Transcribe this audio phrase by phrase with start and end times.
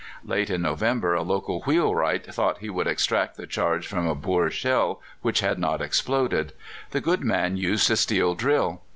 [0.25, 4.49] Late in November a local wheelwright thought he would extract the charge from a Boer
[4.49, 6.53] shell which had not exploded.
[6.89, 8.81] The good man used a steel drill.